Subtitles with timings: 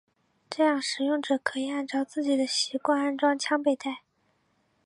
[0.49, 4.01] 这样使用者可以按照自己的习惯安装枪背带。